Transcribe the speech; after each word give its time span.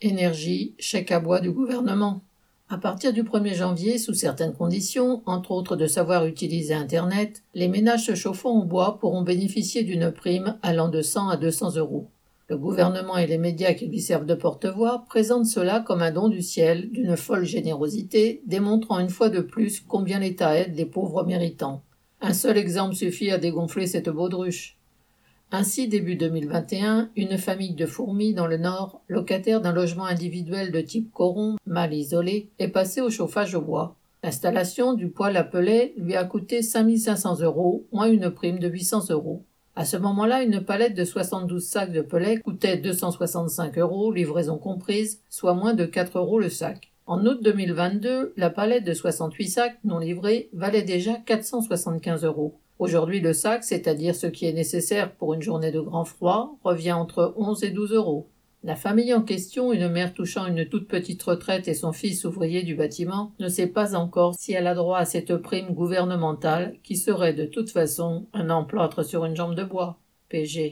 Énergie, 0.00 0.76
chèque 0.78 1.10
à 1.10 1.18
bois 1.18 1.40
du 1.40 1.50
gouvernement. 1.50 2.22
À 2.68 2.78
partir 2.78 3.12
du 3.12 3.24
1er 3.24 3.56
janvier, 3.56 3.98
sous 3.98 4.14
certaines 4.14 4.52
conditions, 4.52 5.22
entre 5.26 5.50
autres 5.50 5.74
de 5.74 5.88
savoir 5.88 6.24
utiliser 6.24 6.72
Internet, 6.72 7.42
les 7.54 7.66
ménages 7.66 8.06
se 8.06 8.14
chauffant 8.14 8.60
au 8.60 8.62
bois 8.62 9.00
pourront 9.00 9.22
bénéficier 9.22 9.82
d'une 9.82 10.12
prime 10.12 10.56
allant 10.62 10.88
de 10.88 11.02
100 11.02 11.30
à 11.30 11.36
200 11.36 11.78
euros. 11.78 12.06
Le 12.48 12.56
gouvernement 12.56 13.16
et 13.16 13.26
les 13.26 13.38
médias 13.38 13.74
qui 13.74 13.88
lui 13.88 14.00
servent 14.00 14.24
de 14.24 14.36
porte-voix 14.36 15.04
présentent 15.08 15.46
cela 15.46 15.80
comme 15.80 16.02
un 16.02 16.12
don 16.12 16.28
du 16.28 16.42
ciel, 16.42 16.90
d'une 16.92 17.16
folle 17.16 17.44
générosité, 17.44 18.40
démontrant 18.46 19.00
une 19.00 19.10
fois 19.10 19.30
de 19.30 19.40
plus 19.40 19.80
combien 19.80 20.20
l'État 20.20 20.56
aide 20.56 20.76
les 20.76 20.86
pauvres 20.86 21.24
méritants. 21.24 21.82
Un 22.20 22.34
seul 22.34 22.56
exemple 22.56 22.94
suffit 22.94 23.32
à 23.32 23.38
dégonfler 23.38 23.88
cette 23.88 24.10
baudruche. 24.10 24.77
Ainsi, 25.50 25.88
début 25.88 26.16
2021, 26.16 27.08
une 27.16 27.38
famille 27.38 27.72
de 27.72 27.86
fourmis 27.86 28.34
dans 28.34 28.46
le 28.46 28.58
Nord, 28.58 29.00
locataire 29.08 29.62
d'un 29.62 29.72
logement 29.72 30.04
individuel 30.04 30.70
de 30.70 30.82
type 30.82 31.10
coron, 31.10 31.56
mal 31.64 31.94
isolé, 31.94 32.50
est 32.58 32.68
passée 32.68 33.00
au 33.00 33.08
chauffage 33.08 33.54
au 33.54 33.62
bois. 33.62 33.96
L'installation 34.22 34.92
du 34.92 35.08
poêle 35.08 35.38
à 35.38 35.44
pellet 35.44 35.94
lui 35.96 36.16
a 36.16 36.24
coûté 36.24 36.60
5500 36.60 37.40
euros, 37.40 37.86
moins 37.92 38.10
une 38.10 38.28
prime 38.30 38.58
de 38.58 38.68
800 38.68 39.08
euros. 39.08 39.42
À 39.74 39.86
ce 39.86 39.96
moment-là, 39.96 40.42
une 40.42 40.60
palette 40.60 40.94
de 40.94 41.04
72 41.04 41.64
sacs 41.64 41.92
de 41.92 42.02
pellet 42.02 42.36
coûtait 42.40 42.76
265 42.76 43.78
euros, 43.78 44.12
livraison 44.12 44.58
comprise, 44.58 45.22
soit 45.30 45.54
moins 45.54 45.72
de 45.72 45.86
4 45.86 46.18
euros 46.18 46.40
le 46.40 46.50
sac. 46.50 46.92
En 47.06 47.24
août 47.24 47.38
2022, 47.42 48.34
la 48.36 48.50
palette 48.50 48.84
de 48.84 48.92
68 48.92 49.48
sacs 49.48 49.78
non 49.82 49.98
livrés 49.98 50.50
valait 50.52 50.82
déjà 50.82 51.14
475 51.14 52.24
euros. 52.26 52.60
Aujourd'hui, 52.78 53.18
le 53.20 53.32
sac, 53.32 53.64
c'est-à-dire 53.64 54.14
ce 54.14 54.28
qui 54.28 54.46
est 54.46 54.52
nécessaire 54.52 55.12
pour 55.12 55.34
une 55.34 55.42
journée 55.42 55.72
de 55.72 55.80
grand 55.80 56.04
froid, 56.04 56.56
revient 56.62 56.92
entre 56.92 57.34
11 57.36 57.64
et 57.64 57.70
12 57.70 57.92
euros. 57.92 58.28
La 58.62 58.76
famille 58.76 59.14
en 59.14 59.22
question, 59.22 59.72
une 59.72 59.88
mère 59.88 60.14
touchant 60.14 60.46
une 60.46 60.68
toute 60.68 60.86
petite 60.86 61.22
retraite 61.22 61.66
et 61.68 61.74
son 61.74 61.92
fils 61.92 62.24
ouvrier 62.24 62.62
du 62.62 62.74
bâtiment, 62.76 63.32
ne 63.40 63.48
sait 63.48 63.66
pas 63.66 63.96
encore 63.96 64.34
si 64.34 64.52
elle 64.52 64.66
a 64.66 64.74
droit 64.74 64.98
à 64.98 65.04
cette 65.04 65.36
prime 65.36 65.74
gouvernementale 65.74 66.76
qui 66.82 66.96
serait 66.96 67.34
de 67.34 67.46
toute 67.46 67.70
façon 67.70 68.26
un 68.32 68.50
emplâtre 68.50 69.04
sur 69.04 69.24
une 69.24 69.36
jambe 69.36 69.54
de 69.54 69.64
bois. 69.64 69.98
PG. 70.28 70.66